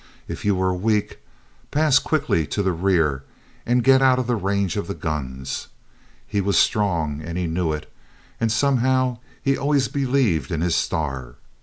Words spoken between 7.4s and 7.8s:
knew